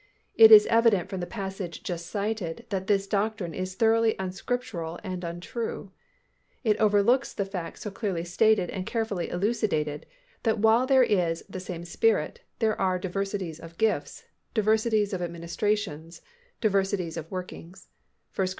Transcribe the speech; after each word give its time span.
It 0.35 0.51
is 0.51 0.65
evident 0.65 1.09
from 1.11 1.19
the 1.19 1.27
passage 1.27 1.83
just 1.83 2.07
cited 2.07 2.65
that 2.69 2.87
this 2.87 3.05
doctrine 3.05 3.53
is 3.53 3.75
thoroughly 3.75 4.15
unscriptural 4.17 4.99
and 5.03 5.23
untrue. 5.23 5.91
It 6.63 6.75
overlooks 6.77 7.33
the 7.35 7.45
fact 7.45 7.77
so 7.77 7.91
clearly 7.91 8.23
stated 8.23 8.71
and 8.71 8.87
carefully 8.87 9.29
elucidated 9.29 10.07
that 10.41 10.57
while 10.57 10.87
there 10.87 11.03
is 11.03 11.45
"the 11.47 11.59
same 11.59 11.85
Spirit" 11.85 12.39
there 12.57 12.81
are 12.81 12.97
"diversities 12.97 13.59
of 13.59 13.77
gifts" 13.77 14.23
"diversities 14.55 15.13
of 15.13 15.21
administrations" 15.21 16.23
"diversities 16.61 17.15
of 17.15 17.29
workings" 17.29 17.87
(1 18.35 18.47
Cor. 18.47 18.49